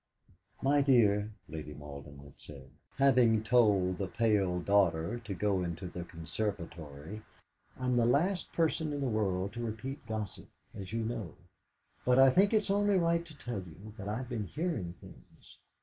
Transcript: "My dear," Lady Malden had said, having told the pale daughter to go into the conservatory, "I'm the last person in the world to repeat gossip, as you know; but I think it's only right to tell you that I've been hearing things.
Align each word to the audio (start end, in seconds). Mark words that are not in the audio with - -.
"My 0.63 0.81
dear," 0.81 1.31
Lady 1.47 1.75
Malden 1.75 2.17
had 2.23 2.33
said, 2.39 2.71
having 2.97 3.43
told 3.43 3.99
the 3.99 4.07
pale 4.07 4.59
daughter 4.59 5.19
to 5.19 5.33
go 5.35 5.61
into 5.61 5.85
the 5.85 6.03
conservatory, 6.03 7.21
"I'm 7.79 7.97
the 7.97 8.07
last 8.07 8.51
person 8.51 8.93
in 8.93 9.01
the 9.01 9.07
world 9.07 9.53
to 9.53 9.63
repeat 9.63 10.03
gossip, 10.07 10.47
as 10.73 10.91
you 10.91 11.03
know; 11.03 11.35
but 12.03 12.17
I 12.17 12.31
think 12.31 12.51
it's 12.51 12.71
only 12.71 12.97
right 12.97 13.23
to 13.23 13.37
tell 13.37 13.59
you 13.61 13.93
that 13.99 14.09
I've 14.09 14.27
been 14.27 14.47
hearing 14.47 14.95
things. 14.99 15.59